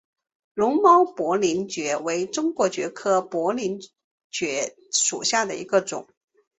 [0.55, 3.79] 绒毛薄鳞蕨为中国蕨科薄鳞
[4.31, 6.07] 蕨属下的一个种。